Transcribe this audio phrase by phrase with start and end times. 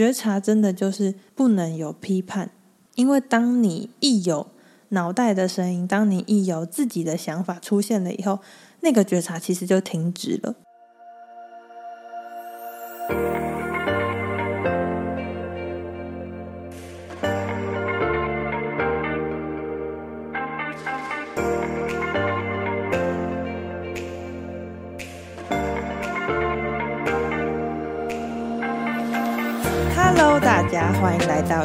[0.00, 2.50] 觉察真的就是不能有批判，
[2.94, 4.46] 因为当你一有
[4.88, 8.38] 脑袋的声音，当你一有自己的想法出现了以后，
[8.80, 10.54] 那个觉察其实就停止了。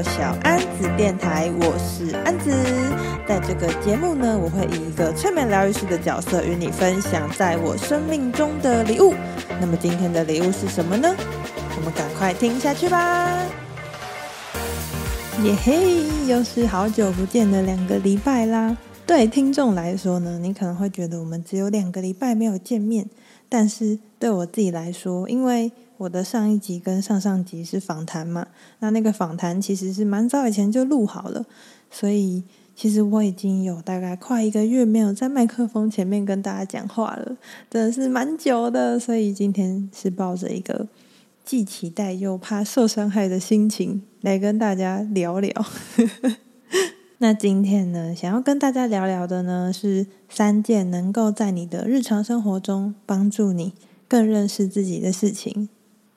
[0.01, 2.51] 小安子电台，我是安子。
[3.27, 9.13] 在这个节目呢，我会以一个催眠疗愈师的角色与你分享在我生命中的礼物。
[9.59, 11.15] 那么今天的礼物是什么呢？
[11.77, 13.45] 我们赶快听下去吧。
[15.43, 18.77] 耶嘿，又是好久不见的两个礼拜啦。
[19.05, 23.07] 对听众来说呢，你可能会觉得我们只有两个礼拜没有见面，
[23.49, 28.47] 但是对我自己来说，因为我的上一集跟上上集是访谈嘛，
[28.79, 31.45] 那那个访谈其实是蛮早以前就录好了，
[31.89, 32.43] 所以
[32.75, 37.37] 其实我已经有大概快一个月没有在麦克风前面跟大家讲话了，
[37.69, 40.87] 真的是蛮久的，所以今天是抱着一个
[41.45, 45.65] 既期待又怕受伤害的心情来跟大家聊聊。
[47.19, 53.71] 那今天呢，想要跟大家聊聊的呢，是三件能够在你的日常生活中帮助你
[54.09, 55.69] 更认识自己的事情。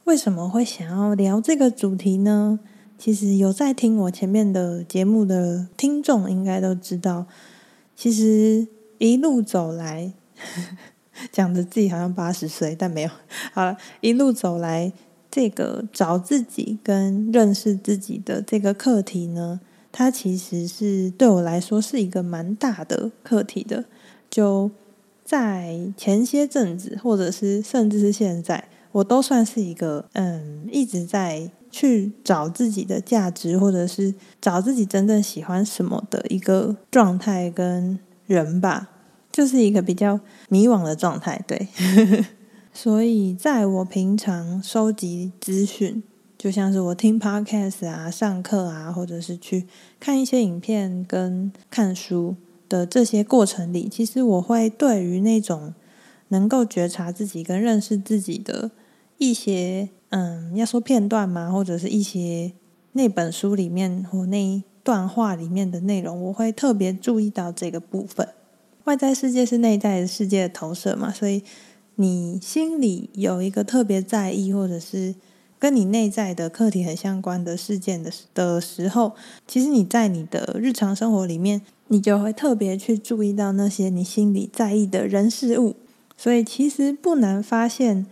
[0.08, 2.58] 为什么会想要聊这个主题呢？
[2.96, 7.26] 其实有在听我前面的节目的听众应该都知道，
[7.94, 10.14] 其实一路走来，
[11.30, 13.10] 讲着自己好像八十岁，但没有。
[13.52, 14.90] 好了，一路走来，
[15.30, 19.60] 这个找自己跟认识自己的这个课题呢，
[19.92, 23.84] 它其实是对我来说是一个蛮大的课题的。
[24.30, 24.70] 就
[25.22, 28.70] 在前些阵子，或者是甚至是现在。
[28.92, 38.88] 我都算是一个嗯，一直在去找自己的价值，或者是找自己真正喜欢什么的一个状态跟人吧，
[39.30, 41.44] 就是一个比较迷惘的状态。
[41.46, 41.68] 对，
[42.72, 46.02] 所以在我平常收集资讯，
[46.38, 49.66] 就像是我听 podcast 啊、上课啊，或者是去
[50.00, 52.34] 看一些影片跟看书
[52.68, 55.74] 的这些过程里，其实我会对于那种。
[56.30, 58.70] 能够觉察自己跟认识自己的
[59.18, 61.50] 一些，嗯，要说片段吗？
[61.50, 62.52] 或者是一些
[62.92, 68.26] 那本书里面或那一段话里面的内容，我会特别注意到这个部分。
[68.84, 71.42] 外在世界是内在的世界的投射嘛，所以
[71.96, 75.14] 你心里有一个特别在意，或者是
[75.58, 79.12] 跟你内在的课题很相关的事件的的时候，
[79.46, 85.74] 其实你在你的日常生活里面，你就会特别去注意到那些你心里在意的人事物。
[86.16, 88.06] 所以其实不难发现，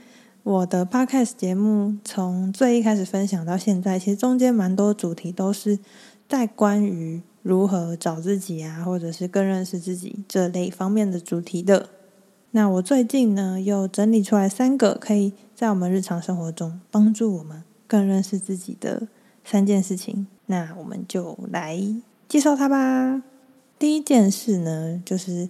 [0.47, 5.77] 我的 Podcast 节目从最一开始分享到现在，其实中间蛮多主题都是
[6.29, 11.89] 在关于如何找自己啊，或者是更认识自己这类方面的主题的。
[12.53, 19.09] 那我最近呢，又整理出来三个可以在我们日常生活中帮助我们更认识自己的
[19.45, 20.29] 三件事情。
[20.47, 21.77] 那我们就来
[22.29, 23.21] 介绍它吧。
[23.81, 25.49] 第一件事呢，就是。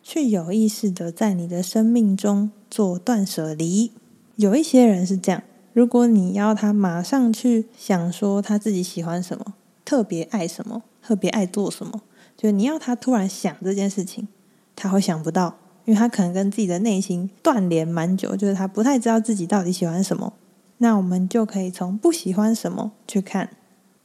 [0.00, 3.92] 去有意识的在你的生命中做断舍离。
[4.38, 9.54] 有一些人是这样，如果你要他马上去想说他自己喜欢什么，
[9.84, 12.02] 特别爱什么，特别爱做什么，
[12.36, 14.28] 就你要他突然想这件事情，
[14.76, 20.32] 他会想不到，因为他可能跟自己的内心断联蛮久，就是他不太知道自己到底喜欢什么。
[20.76, 23.50] 那我们就可以从不喜欢什么去看，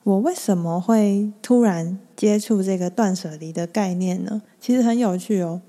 [0.03, 4.41] 我为什么会突然接触这个断舍离的概念呢？
[4.59, 5.61] 其实很有趣哦。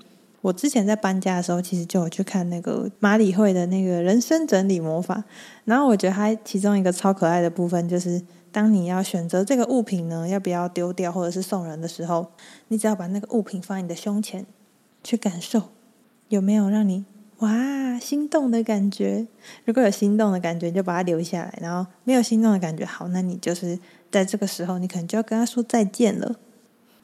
[0.45, 5.23] 我之前在搬家的时候，其实就有去看那个马里会的那个人生整理魔法，
[5.63, 12.27] 然后我觉得它其中一个超可爱的部分，就是当你要选择这个物品呢，要不要丢掉或者是送人的时候，
[12.67, 14.45] 你只要把那个物品放在你的胸前，
[15.03, 15.69] 去感受
[16.27, 17.05] 有没有让你
[17.39, 19.25] 哇心动的感觉。
[19.63, 23.79] 如果有心动的感觉，就把它留下来；然后没有心动的感觉，好，那你就是
[24.11, 26.35] 在这个时候，你可能就要跟他说再见了。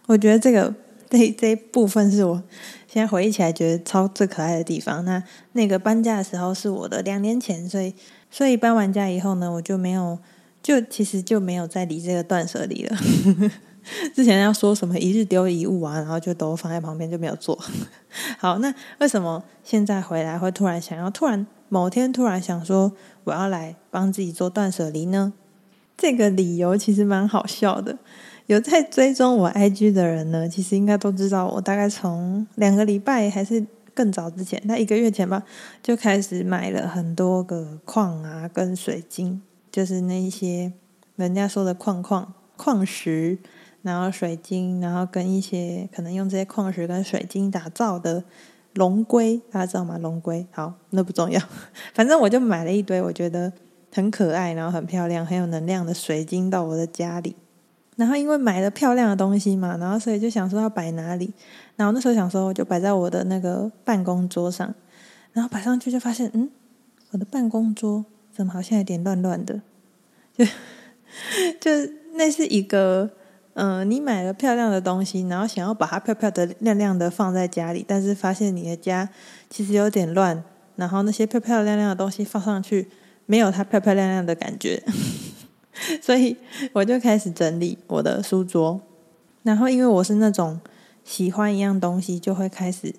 [0.06, 0.72] 我觉得这个。
[1.12, 2.42] 这这一部分是我
[2.88, 5.04] 现在回忆起来觉得超最可爱的地方。
[5.04, 5.22] 那
[5.52, 7.94] 那个搬家的时候是我的两年前，所以
[8.32, 10.18] 所以搬完家以后呢，我就没有
[10.64, 12.98] 就其实就没有再理这个断舍离了。
[14.16, 17.60] 之前要说什么一日丢一物啊，然后就都放在旁边就没有做。
[18.38, 22.94] 好，那为什么现在回来会突然想要突然某天突然想说
[23.26, 25.34] 我要来帮自己做断舍离呢？
[25.98, 27.98] 这个理由其实蛮好笑的。
[28.52, 35.42] 有在追踪我 IG 的人呢，其实应该都知道，我大概从两个礼拜还是更早之前，那一个月前吧，
[35.82, 40.74] 就开始买了很多个矿啊跟水晶，就是那一些
[41.16, 43.38] 人家说的矿矿矿石，
[43.84, 48.22] 然后水晶，然后跟一些可能用这些矿石跟水晶打造的
[48.74, 49.98] 龙龟，大家知道吗？
[49.98, 51.42] 龙龟，好，那不重要，
[51.96, 53.54] 反正我就买了一堆，我觉得
[53.94, 57.38] 很可爱，然后很漂亮，很有能量的水晶到我的家里。
[58.02, 61.32] 然后因为买了漂亮的东西嘛，然后所以就想说要摆哪里。
[61.76, 64.74] 然后那时候想说，我就摆在我的那个办公桌上。
[65.34, 66.50] 然后摆上去就发现，嗯，
[67.12, 68.04] 我的办公桌
[68.36, 69.62] 怎么好像有点乱乱的？
[70.34, 70.44] 就
[71.60, 71.70] 就
[72.16, 73.08] 那是一个，
[73.54, 79.08] 嗯、你买了漂亮的东西，然后想要把它漂漂的、亮亮的放在家里，但是发现你的家
[79.48, 80.44] 其实有点乱。
[80.76, 82.90] 然后那些漂漂亮亮的东西放上去，
[83.28, 84.82] 没有它漂漂亮亮的感觉。
[86.02, 86.36] 所以
[86.74, 88.82] 我就开始整理我的书桌，
[89.44, 90.60] 然后因为我是那种
[91.04, 92.94] 喜欢一样东西，就会开始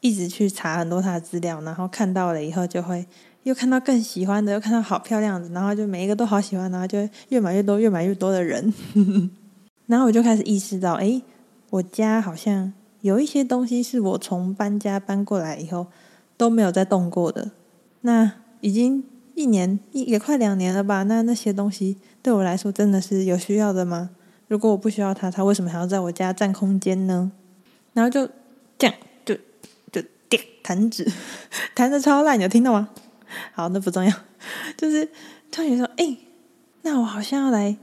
[0.00, 3.06] 一直去查很多它的资料，然后看到了以后就会
[3.42, 6.98] 又看到更喜欢的，又看到好漂亮的，然后就每一个都好喜欢，然后就
[7.28, 8.72] 越买越多，越买越多的人。
[9.86, 11.22] 然后我就开始意识到，诶，
[11.70, 12.72] 我家好像
[13.02, 15.86] 有一些东西是我从搬家搬过来以后
[16.36, 17.50] 都没有再动过的，
[18.00, 18.32] 那
[18.62, 19.04] 已经。
[19.36, 21.02] 一年一也快两年了吧？
[21.02, 24.08] 那那些东西对我来说真的是有需要的吗？
[24.48, 27.30] 如果我不需要它，它为什么还要在我家占空间呢？
[27.92, 28.26] 然后就
[28.78, 28.94] 这样，
[29.26, 29.34] 就
[29.92, 30.00] 就
[30.30, 31.06] 点弹指，
[31.76, 32.88] 弹得超烂，有听到吗？
[33.52, 34.10] 好，那不重要，
[34.74, 35.06] 就是
[35.52, 36.16] 突然说，哎，
[36.80, 37.76] 那我好像要来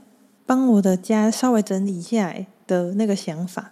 [0.44, 2.34] 帮我的家稍微整理一下
[2.66, 3.70] 的那个想法，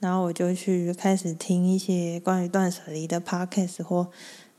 [0.00, 4.08] 然后我就去开始听一些关于断舍离的 podcast 或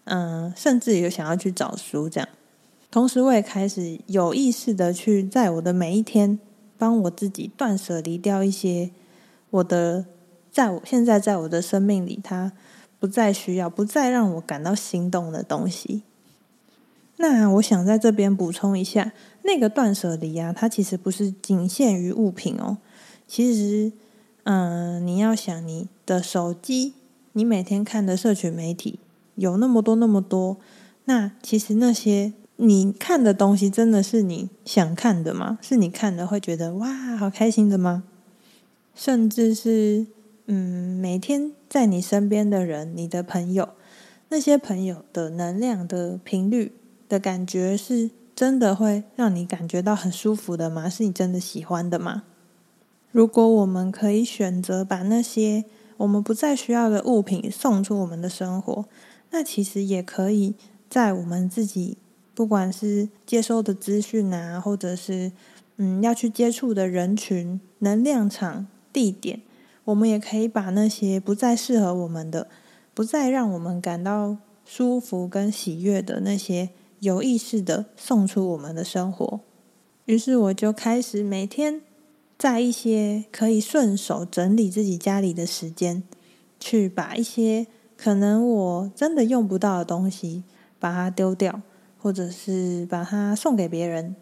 [0.06, 2.30] 嗯，甚至有想要去找书这样。
[2.92, 6.38] 同时，我也开始有意识的去在我的每一天，
[6.78, 8.92] 帮我自己断舍离掉一些
[9.50, 10.06] 我的，
[10.52, 12.52] 在我现在在我的生命里，它
[13.00, 16.04] 不再需要、不再让我感到心动的东西。
[17.16, 22.80] 那我想在这边补充一下，那个断舍离啊，它其实不是仅限于物品哦。
[23.26, 23.94] 其实，
[24.44, 26.96] 嗯，你要想你的手机，
[27.32, 29.00] 你每天看的社群媒体
[29.36, 30.58] 有那么多那么多，
[31.06, 32.34] 那其实那些。
[32.58, 35.58] 你看的东西真的是你想看的吗？
[35.62, 38.04] 是你看了会觉得哇，好开心的吗？
[38.94, 40.06] 甚至是
[40.46, 43.70] 嗯，每天在你身边的人，你的朋友，
[44.30, 46.74] 那些朋友的能量的频率
[47.10, 50.88] 的感觉，是真的会让你感觉到很舒服的吗？
[50.88, 52.24] 是你真的喜欢的吗？
[53.12, 55.66] 如果我们可以选择把那些
[55.98, 58.86] 我们不再需要的物品送出我们的生活，
[59.32, 60.54] 那其实也可以
[60.88, 61.98] 在我们自己。
[62.34, 65.32] 不管是接收的资讯啊，或者是
[65.78, 69.42] 嗯要去接触的人群、能量场、地点，
[69.86, 72.48] 我们也可以把那些不再适合我们的、
[72.94, 76.70] 不再让我们感到舒服跟喜悦的那些，
[77.00, 79.42] 有意识的送出我们的生活。
[80.06, 81.82] 于是我就开始每天
[82.38, 86.04] 在一些可以顺手整理自己家里的时间，
[86.60, 87.68] 去把一些
[87.98, 90.44] 可能我真的用不到的东西，
[90.80, 91.62] 把它丢掉。
[92.02, 94.16] 或者是把它送给别人，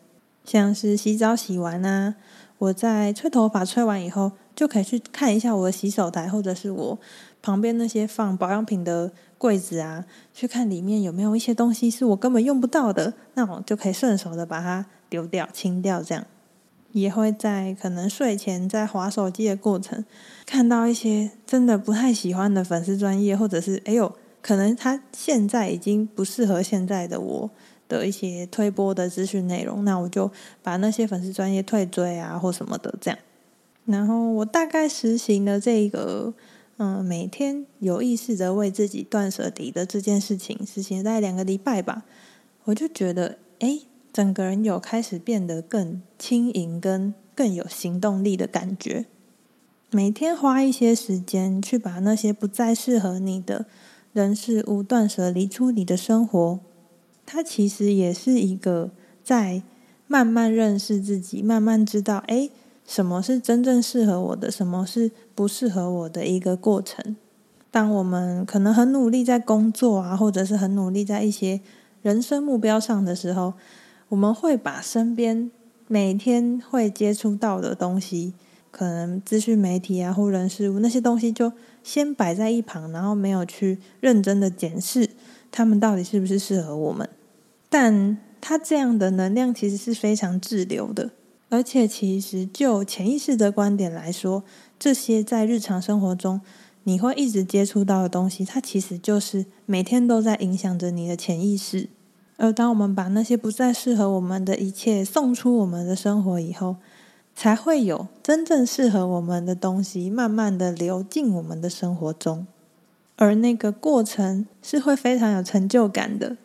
[0.44, 2.16] 像是洗澡洗完啊，
[2.58, 7.00] 我在吹头发吹完以后，就可以去看一下我的洗手台，或者是我
[7.42, 16.04] 旁边那些放保养品的柜子啊，去看里面有没有一些东西是我根本用不到的，那我就可以顺手的把它丢掉、清掉。
[16.04, 16.26] 这样
[16.92, 20.04] 也会在可能睡前在滑手机的过程，
[20.46, 27.50] 看到一些真的不太喜欢的粉丝专业，或者是哎呦，可能他现在已经不适合现在的我。
[27.90, 30.32] 的一些推播的资讯内容，那我就
[30.62, 33.20] 把那些粉丝专业退追啊，或什么的这样。
[33.86, 36.32] 然后我大概实行了这个，
[36.78, 42.04] 嗯，每天有意识的为自己断舍离的这件事情，实行了大概两个礼拜吧。
[42.66, 43.80] 我就觉得，哎，
[44.14, 49.08] 整个人有开始变得更轻盈，跟更有行动力的感觉。
[49.90, 53.66] 每天花一些时间去把那些不再适合你的
[54.14, 56.60] 人事物断舍离出你的生活。
[57.26, 58.92] 它其实也是一个
[59.24, 59.62] 在
[60.08, 62.50] 慢慢认识自己、慢慢知道，哎，
[62.86, 67.16] 什么是真正适合我的，什么是不适合我的一个过程。
[67.70, 71.62] 当我们可能很努力在工作啊，或者是很努力在一些
[72.02, 73.54] 人生目标上的时候，
[74.08, 75.52] 我们会把身边
[75.88, 78.34] 每天会接触到的东西，
[78.72, 81.52] 可能资讯媒体啊，或人事物那些东西，就
[81.84, 85.10] 先摆在一旁，然后没有去认真的检视
[85.52, 87.10] 他们到底是不是适合我们。
[87.70, 91.12] 但他这样的能量其实是非常滞留的，
[91.50, 94.44] 而且其实就潜意识的观点来说，
[94.78, 96.42] 这些在日常生活中
[96.84, 101.90] 你会一直接触到的东西，它其实就是每天都在影响着你的潜意识。
[102.38, 106.78] 而当我们把那些不再适合我们的一切送出我们的生活以后，
[107.40, 112.46] 才会有真正适合我们的东西慢慢的流进我们的生活中。
[113.16, 116.36] 而那个过程是会非常有成就感的，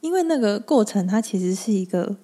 [0.00, 2.16] 因为那个过程它其实是一个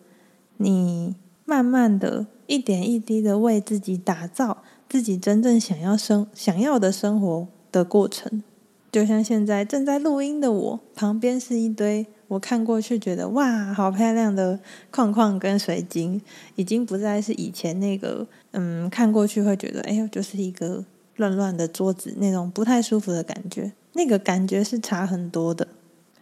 [0.57, 1.15] 你
[1.45, 8.43] 慢慢的一点一滴的为自己打造自己真正想要生想要的生活的过程。
[8.91, 14.59] 就像现在正在录音的我，旁边是一堆我看过去觉得哇，好漂亮的
[14.91, 16.21] 矿矿跟水晶，
[16.57, 20.85] 已经不再是以前那个嗯，看过去会觉得哎呦，就是一个
[21.17, 23.73] 乱乱的桌子那种不太舒服的感觉。
[23.93, 25.69] 那个感觉是差很多的，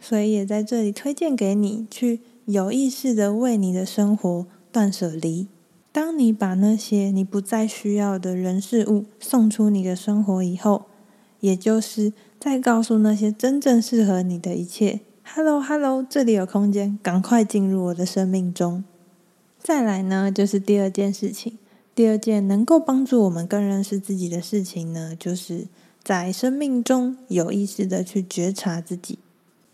[0.00, 5.48] 所以也在这里推荐给你，去有意识的为你的生活断舍离。
[5.90, 10.86] 当你把那些你不再需要的人事物送出你的生活以后，
[11.40, 15.00] 也就是在告诉那些真正适合你的一切
[15.34, 18.84] ：“Hello, Hello，这里有空间，赶快进入我的生命中。”
[19.62, 21.58] 再来呢，就是第二件事情，
[21.94, 25.66] 第二件能够帮助我们更认识自己的事情呢，就是。
[26.04, 29.20] 在生命中有意识的去觉察自己。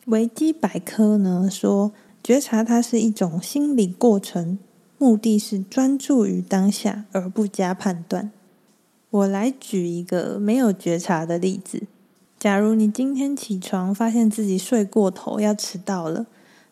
[0.05, 1.91] 维基百科呢说，
[2.23, 4.59] 觉察它是一种心理过程，
[4.99, 8.31] 目的是专注于当下而不加判断。
[9.09, 11.85] 我来举一个没有觉察的例子：
[12.39, 16.27] 假如你今天起床发现自己睡过头，要迟到了，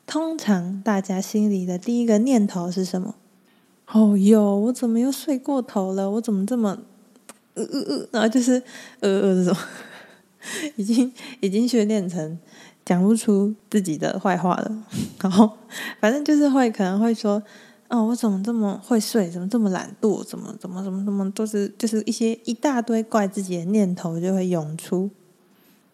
[0.06, 3.16] 通常大家心里的第一个念头是什么？
[3.92, 6.08] 哦哟，我怎么又睡过头了？
[6.12, 6.78] 我怎么这么……
[7.54, 8.62] 呃呃呃，然后就是
[9.00, 9.56] 呃呃这种，
[10.76, 12.38] 已经已经训练成
[12.84, 14.84] 讲不出自己的坏话了。
[15.20, 15.50] 然后
[15.98, 17.42] 反正就是会可能会说，
[17.88, 19.28] 哦，我怎么这么会睡？
[19.28, 20.22] 怎么这么懒惰？
[20.22, 25.10] 怎么怎么怎么怎么都是就是一些一大堆怪自己的念头就会涌出。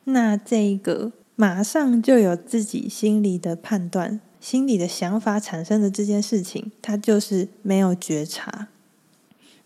[0.04, 8.68] 那这个马上就有自己心里的判断、心里的想法产生的这件事情，它就是没有觉察。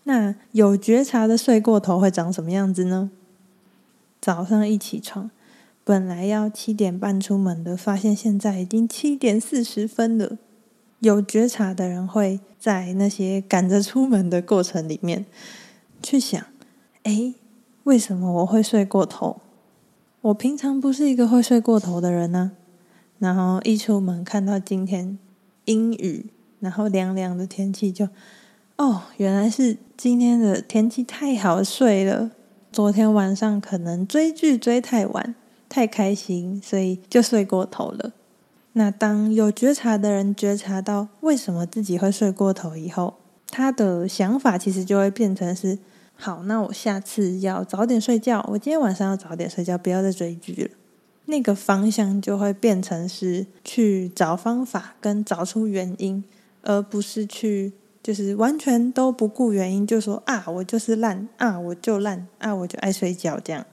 [0.03, 3.11] 那有觉察的睡过头会长什么样子呢？
[4.21, 5.29] 早上一起床，
[5.83, 10.37] 本来要七点半出门的，发现现在已经七点四十分了。
[10.99, 15.25] 有觉察的人会在那些赶着出门的过程里面
[16.01, 16.43] 去想：
[17.03, 17.35] 诶，
[17.83, 19.41] 为什么我会睡过头？
[20.27, 22.51] 我平常不是一个会睡过头的人呢。
[23.19, 25.17] 然后一出门看到今天
[25.65, 28.09] 阴雨，然后凉凉的天气就。
[28.75, 32.31] 哦，原来是今天的天气太好睡了。
[32.73, 35.33] 昨天晚上可能追剧追太晚，
[35.69, 38.11] 太开心，所以就睡过头了。
[38.73, 43.15] 那当有觉察的人觉察到为什么自己会睡过头以后，
[43.49, 45.79] 他的想法其实就会变成是：
[46.17, 48.45] 好，那我下次要早点睡觉。
[48.49, 50.71] 我今天晚上要早点睡觉，不要再追剧了。
[51.25, 56.23] 那个方向就会变成是去找方法跟找出原因，
[56.63, 57.73] 而不是去。
[58.03, 63.65] 就是完全都不顾原因，就说啊，我就是烂啊，我就烂啊，我就爱睡觉这样。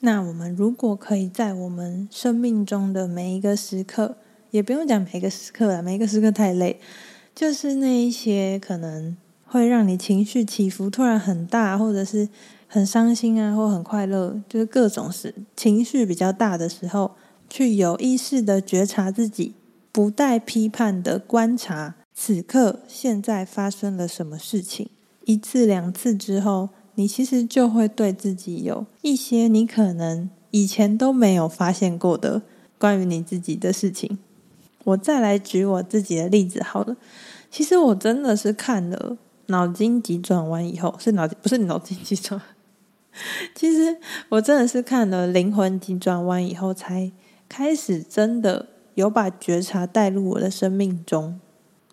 [0.00, 4.16] 那我们如果可以在我们生命中的每一个时刻，
[4.50, 6.80] 也不用讲每一个时刻了，每一个时刻太累，
[7.32, 12.28] 就是那一些可能会让你情绪起伏突然很大，或者是
[12.66, 17.12] 很伤心啊，或很快乐，就是各种是情绪比较大的时候，
[17.48, 19.54] 去有意识的觉察自己，
[19.92, 21.94] 不带批判的观察。
[22.12, 24.88] 此刻，现在发生了什么事情？
[25.24, 32.42] 一次两次之后，你其实就会对自己有一些你可能以前都没有发现过的
[32.78, 34.18] 关于你自己的事情。
[34.84, 36.96] 我再来举我自己的例子好了。
[37.50, 42.48] 其实我真的是看了脑筋急转弯以后，是脑筋不是脑筋急转弯。
[43.54, 43.96] 其实
[44.28, 47.10] 我真的是看了灵魂急转弯以后，才
[47.48, 51.40] 开始真的有把觉察带入我的生命中。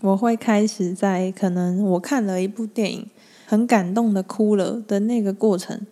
[0.01, 3.10] 我会开始在可能我看了一部电影，
[3.45, 5.88] 很感动的哭了的那个过程，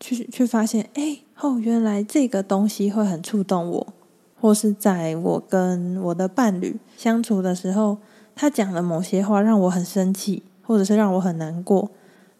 [0.00, 3.94] 去去发现，哎，哦，原来这个东西会很触动我，
[4.40, 7.98] 或是在我跟我的伴侣相处的时候，
[8.34, 10.42] 他讲了某些话让我很生气，
[10.72, 11.90] 或者是让我很难过，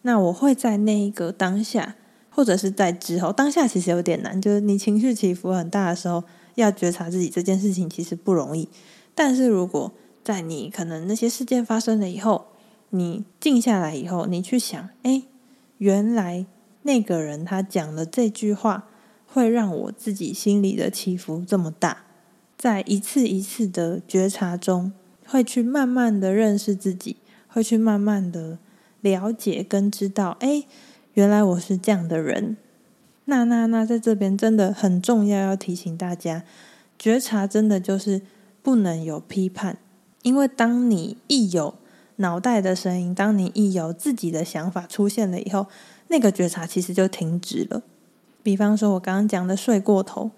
[0.01, 1.95] 那我会在那一个当下，
[2.31, 6.23] 或者是在之后，当下其实有点难，就是你情绪起伏很大的时候，
[6.55, 8.67] 要觉察自己这件事情其实不容易，
[9.13, 9.91] 但是如果
[10.23, 12.47] 在你可能那些事件发生了以后，
[12.89, 15.21] 你静下来以后，你去想，哎，
[15.77, 16.47] 原来
[16.81, 18.89] 那个人他讲的这句话
[19.27, 22.05] 会让我自己心里的起伏这么大，
[22.57, 24.91] 在一次一次的觉察中，
[25.27, 27.17] 会去慢慢的认识自己，
[27.53, 28.57] 会去慢慢的
[29.01, 30.63] 了解跟知道，哎，
[31.13, 32.57] 原来我是这样的人。
[33.25, 36.43] 那那那，在这边真的很重要，要提醒大家，
[36.97, 38.23] 觉察真的就是
[38.63, 39.77] 不能有批判。
[40.23, 41.75] 因为当你一有
[42.15, 45.67] 脑袋的声音，当你一有自己的想法出现了以后，
[46.07, 47.83] 那个觉察其实就停止了。
[48.41, 50.31] 比方说，我刚刚讲的睡过头，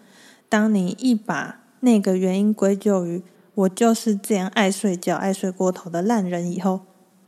[0.50, 3.24] 当你一把那个原因归咎于
[3.56, 6.82] 我就是这样爱睡觉、爱睡过头的烂人以后，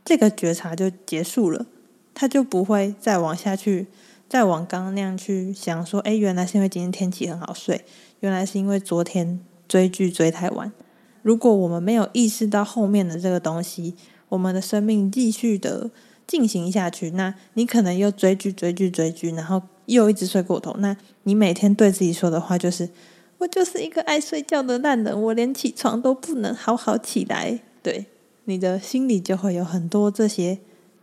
[0.08, 1.66] 这个觉察就结束了，
[2.14, 3.88] 他就不会再往下去，
[4.26, 7.84] 再往刚那样去想说，哎，原来是因为今天天气很好睡，
[8.20, 9.38] 原来是因为昨天
[9.68, 10.72] 追剧追太晚。
[11.20, 13.94] 如果我们没有意识到后面的这个东西，
[14.30, 15.90] 我们的生命继续的
[16.26, 20.74] 进行下去，那你可能又追剧、追剧、追剧，然后又一直睡过头。
[20.78, 22.88] 那你每天对自己说的话就是
[23.36, 28.06] ：“我就是一个爱睡觉的烂人，我连起床都不能好好起来。”对，
[28.48, 30.58] 你的心里就会有很多这些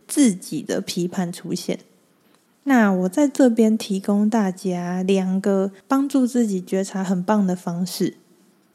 [0.08, 1.78] 自己的批判出现。
[2.64, 8.14] 那我在这边提供大家两个帮助自己觉察很棒的方式。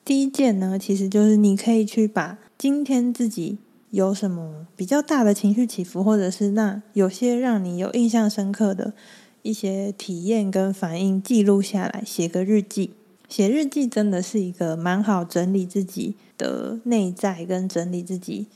[0.05, 3.57] 第一件呢，其实就是你可以去把今天自己
[3.89, 8.93] 有什么比较大的情绪起伏，或者是那有些让你有印象深刻的
[9.41, 12.91] 一些体验跟反应记录下来，写个日记。
[13.27, 18.47] 写日记真的是一个蛮好整理自己的内在跟整理自己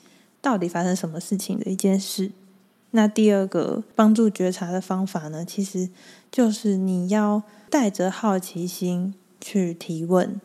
[0.46, 2.32] 到底发生什么事情的一件事。
[2.92, 5.90] 那第二个帮助觉察的方法呢，其实
[6.32, 10.40] 就是你要带着好奇心去提问。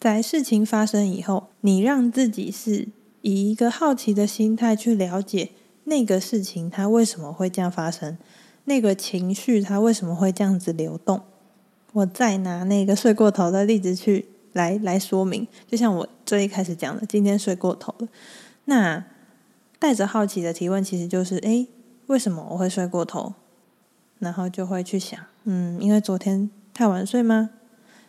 [0.00, 2.88] 在事情发生以后，你让自己是
[3.22, 5.50] 以一个好奇的心态去了解
[5.84, 8.18] 那个事情，它为什么会这样发生，
[8.64, 11.20] 那个情绪它为什么会这样子流动。
[11.92, 18.08] 我再拿那个睡过头的例子去来来说明，就像我最一开始讲的，今天睡过头了。
[18.64, 19.02] 那
[19.78, 21.68] 带着好奇的提问，其实就是：诶，
[22.06, 23.34] 为什么我会睡过头？
[24.18, 27.50] 然后就会去想，嗯，因为昨天太晚睡吗？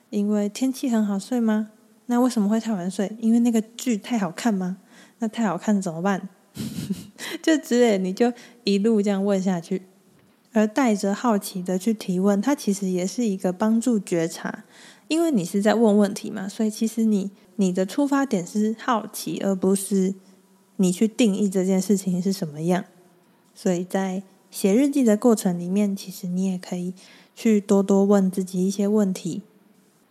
[0.10, 1.70] 因为天气很好睡吗？
[2.08, 3.16] 那为什么会太晚睡？
[3.20, 4.78] 因为那个剧太好看吗？
[5.20, 6.30] 那太好看怎么办？
[7.44, 8.34] 就之类，你就
[8.64, 9.84] 一路这样问下去，
[10.52, 14.64] 而带着好奇的去提问，它其实也是一个帮助觉察，
[15.08, 20.16] 因为你是在问问题嘛，所以其实你你的出发点是好奇，而不是
[20.82, 22.86] 你去定义这件事情是什么样。
[23.54, 26.94] 所以在写日记的过程里面，其实你也可以
[27.36, 29.42] 去多多问自己一些问题。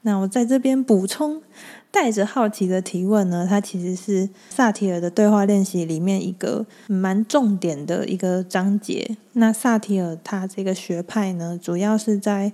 [0.03, 1.43] 那我在这边补充，
[1.91, 9.17] 带着好奇的提问呢，它其实是萨提尔的对话练习里面一个蛮重点的一个章节。
[9.33, 12.53] 那萨提尔他这个学派呢，主要是在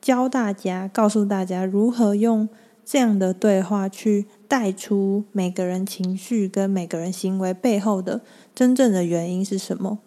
[0.00, 2.48] 教大家、告诉大家如何用
[2.90, 8.22] 这样的对话去带出每个人情绪跟每个人行为背后的
[8.54, 9.98] 真正的原因是什么。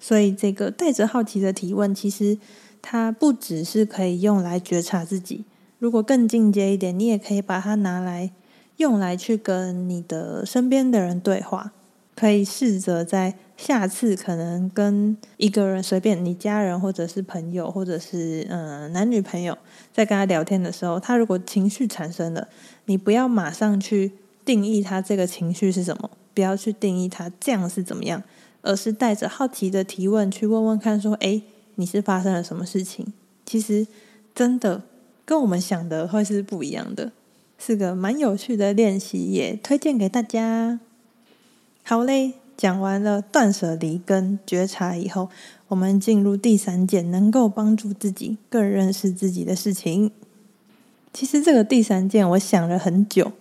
[0.00, 2.38] 所以，这个带着好奇的提问，其实
[2.80, 5.44] 它不只是可以用来觉察自己。
[5.78, 8.32] 如果更进阶一点，你也可以把它拿来
[8.78, 11.72] 用来去跟你的身边的人对话。
[12.16, 19.56] 可以试着在下次可能跟一个人随便你家人或者是朋友或者是嗯男女朋友
[19.92, 22.48] 在跟他聊天的时候，他如果情绪产生了，
[22.86, 24.12] 你不要马上去
[24.44, 28.22] 定义他这个情绪是什么，不要去定义他这样是怎么样，
[28.62, 31.42] 而是带着好奇的提问去问问看，说：“诶，
[31.76, 33.12] 你是发生了什么事情？”
[33.46, 33.86] 其实
[34.34, 34.82] 真的。
[35.26, 37.10] 跟我们想的会是不一样的，
[37.58, 40.78] 是个蛮有趣的练习，也推荐给大家。
[41.82, 45.28] 好嘞，讲完了断舍离跟觉察以后，
[45.68, 50.10] 我们进入第三件能够帮助自己更认识自己的事情。
[51.12, 53.32] 其实这个第三件我想了很久，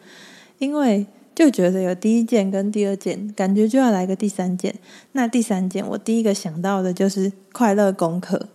[0.60, 4.76] 因为就觉得有第一件跟第二件，感觉就要来个第三件。
[5.14, 8.48] 那第三件我第一个想到的就是快乐功课。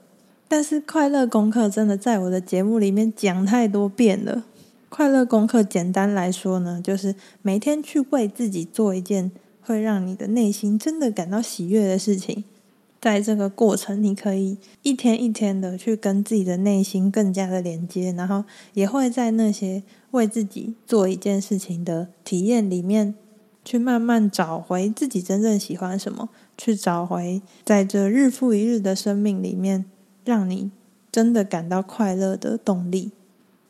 [0.50, 4.44] 但是快乐功课真的在我的节目里面讲太多遍了。
[4.88, 9.30] 快乐功课简单来说呢，就是每天去为自己做一件
[9.68, 12.44] 会让你的内心真的感到喜悦的事情。
[13.00, 23.14] 在这个过程，你可以一天一天的去跟自己的内心更加的连接，然后也会在那些为自己做一件事情的体验里面，
[23.64, 29.84] 去慢慢找回自己真正喜欢什么，去找回在这日复一日的生命里面。
[30.24, 30.70] 让你
[31.10, 33.12] 真的感到快乐的动力。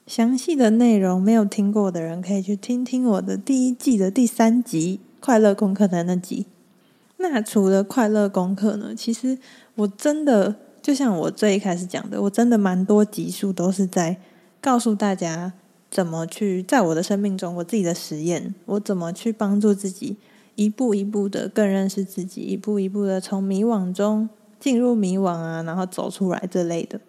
[0.08, 6.46] 详细的内容没有听过的人，可以去听听我的第一季的第三集《快乐功课》的那集。
[7.16, 8.94] 那除了快乐功课呢？
[8.94, 9.38] 其实
[9.74, 14.20] 我真的就像我最一开始讲的，我真的蛮多集数都是在
[14.60, 15.52] 告诉大家
[15.90, 20.16] 怎么去在我的生命中，我自己的实验，我怎么去帮助自己
[20.54, 24.28] 一步一步的更认识自己，一步一步的从迷惘中。
[24.60, 27.00] 进入迷惘啊，然后走出来这类的，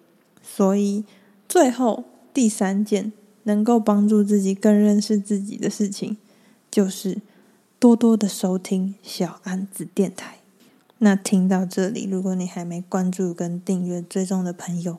[0.43, 1.03] 所以
[1.47, 3.11] 最后第三件
[3.45, 6.17] 能够帮助自己更认识自己的事情，
[6.69, 7.17] 就是
[7.79, 10.39] 多多的收听小安子电台。
[10.97, 14.97] 那听到这里，如果你还没关注跟订阅追踪的朋友，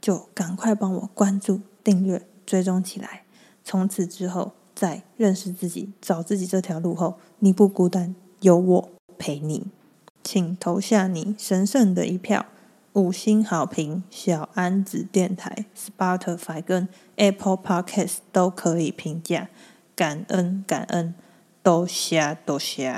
[0.00, 3.24] 就赶快帮我关注、订阅、追踪起来。
[3.64, 8.88] 从此之后，在认识自己、找自己这条路后，你不孤单，有我
[9.18, 9.66] 陪你。
[10.22, 12.46] 请投下你神圣的一票，
[12.92, 19.48] 五星好评，小安子电台、Spotify 跟 Apple Podcasts 都可以评价，
[19.96, 21.12] 感恩感恩，
[21.62, 22.92] 多谢多谢。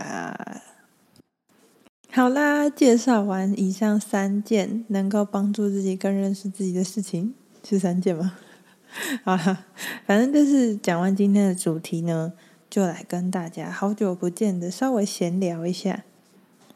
[2.13, 8.37] 好啦，介绍完以上三件能够帮助自己更认识自己的事情，是三件吗？
[9.25, 9.65] 好啦，
[10.07, 12.35] 反正就是讲完今天的主题呢，
[12.69, 16.05] 就来跟大家好久不见的稍微闲聊一下。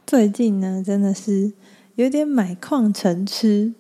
[0.07, 1.53] 最近呢，真的是
[1.97, 3.75] 有点买矿成痴。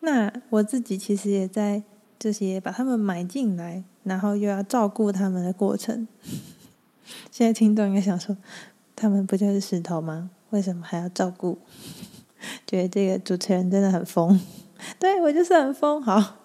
[0.00, 1.82] 那我自己其实也在
[2.18, 6.06] 这些把他们买进来，然后又要照顾他们的过程。
[7.30, 8.36] 现在听众应该想说，
[8.94, 10.30] 他们不就是石头吗？
[10.50, 11.58] 为什么还要照顾？
[12.66, 14.40] 觉得这个主持人真的很疯。
[14.98, 16.02] 对，我就是很疯。
[16.02, 16.38] 好，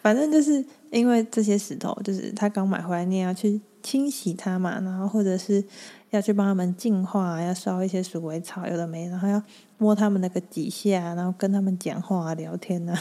[0.00, 5.64] 反正就是因为这些石头，就是他刚买回来，你也要去清洗它嘛，然后或者是。
[6.10, 9.40] 要去帮他们净化，要烧一些鼠尾草，有的没，然后要
[9.78, 12.98] 摸他们那个几下，然后跟他们讲话聊天呐。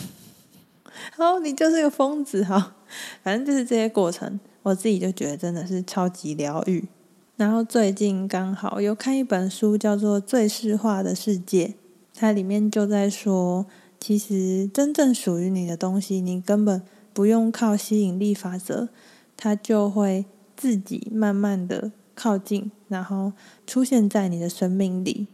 [1.18, 2.76] 哦，你就是个疯子哈！
[3.24, 6.88] 反正就是这些过程，我自己就觉得真的是超级疗愈。
[7.40, 11.68] 然后最近刚好有看一本书，叫做《最适化的世界》，
[12.14, 13.66] 它里面就在说，
[13.98, 16.82] 其实真正属于你的东西，你根本
[17.14, 18.90] 不用靠吸引力法则，
[19.38, 20.26] 它就会
[20.58, 21.94] 自己慢慢的。
[22.14, 23.32] 靠近，然后
[23.66, 25.28] 出现在你的生命里。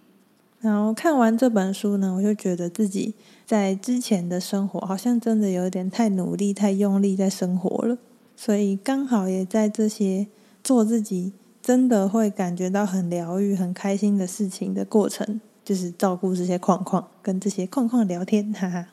[0.59, 3.15] 然后看完这本书呢，我就觉得自己
[3.47, 7.97] 在之前的生活好像真的有点太努力、太用力在生活了。
[8.35, 10.27] 所以刚好也在这些
[10.63, 11.33] 做自己
[11.65, 18.87] 真的会感觉到很疗愈、很开心的事情的过程，就是照顾这些框框，跟这些框框聊天， 哈哈。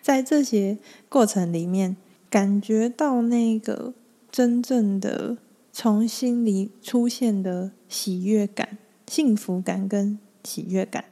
[0.00, 1.96] 在这些过程里面，
[2.30, 3.94] 感觉到那个
[4.30, 5.38] 真正的。
[5.72, 11.04] 从心里出现的喜悦感、幸福感跟喜悦感，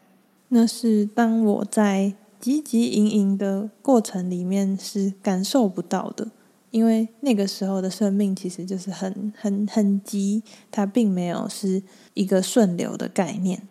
[0.48, 6.32] 那是当我在汲汲营营的过程里面是感受不到的，
[6.70, 11.82] 因为那个时候的生命其实就是很、很、很急，它并没有是
[12.14, 13.62] 一个顺流的概念。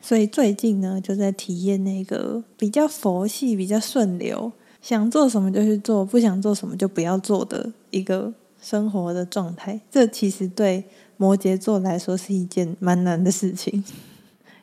[0.00, 8.32] 所以最近呢，就在体验那个比较佛系、比较顺流，想做什么就去做，不想做什么就不要做的一个。
[8.62, 10.84] 生活的状态，这其实对
[11.18, 13.84] 摩羯座来说是一件蛮难的事情。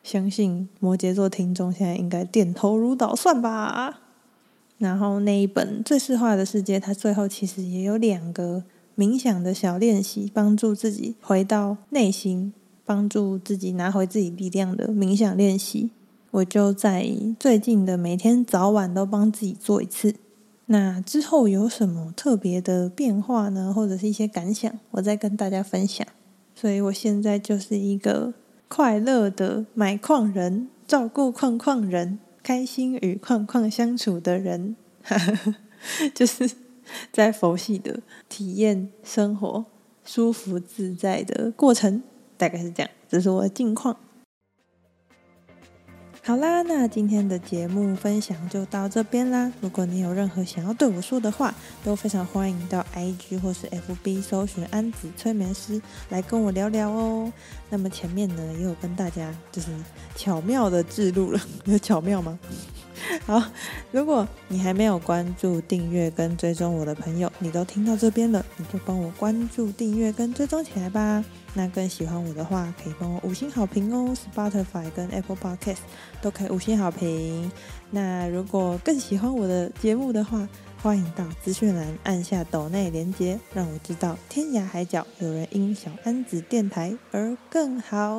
[0.01, 4.01] 相信摩羯座听众现在应该点头如捣蒜吧。
[4.81, 8.63] 然后那一本《最适化的世界》，它最后其实也有两个
[8.97, 12.51] 冥想的小练习，帮助自己回到内心，
[12.83, 15.91] 帮助自己拿回自己力量的冥想练习。
[16.31, 17.07] 我就在
[17.39, 20.15] 最近的每天早晚都帮自己做一次。
[20.65, 23.71] 那之后有什么特别的变化呢？
[23.71, 26.07] 或者是一些感想，我再跟大家分享。
[26.55, 28.33] 所以我现在就是一个
[28.67, 34.75] 快乐的买矿人，照顾矿矿人，开心与框框相处的人，
[36.13, 36.49] 就是
[37.11, 39.65] 在佛系的体验生活，
[40.03, 42.03] 舒服自在的过程，
[42.37, 42.91] 大概是这样。
[43.07, 43.97] 这是我的近况。
[46.23, 49.51] 好啦，那今天的节目分享就到这边啦。
[49.59, 51.51] 如果你有任何想要对我说的话，
[51.83, 57.33] 都非常欢迎到 IG 或是 FB 搜寻安子催眠师来跟我聊聊哦。
[57.71, 59.69] 那么前面呢，也有跟大家就是
[60.15, 62.37] 巧妙的记录了，有巧妙吗？
[63.25, 63.41] 好，
[63.91, 71.25] 如果你还没有关注、订阅跟追踪我的朋友，你都听到这边了，你就帮我关注、订阅跟追踪起来吧。
[71.53, 75.79] 那更喜欢我的话，可以帮我五星好评哦，Spotify 跟 Apple Podcast
[76.21, 77.51] 都可以五星好评。
[77.89, 80.47] 那如果更喜欢我的节目的话，
[80.81, 88.17] 欢迎到资讯栏按下抖内连接，让我知道天涯海角有人因小安子电台而更好。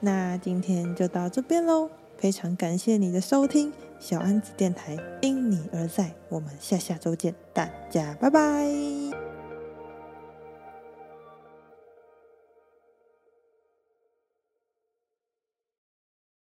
[0.00, 9.33] 那今天就到这边喽，非常感谢你的收听，小安子电台因你而在，我们下下周见，大家拜拜。